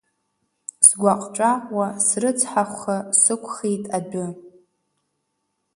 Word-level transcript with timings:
Сгәаҟҵәаҟуа 0.87 1.87
срыцҳахәха 2.07 2.97
сықәхеит 3.21 3.85
адәы. 3.97 4.25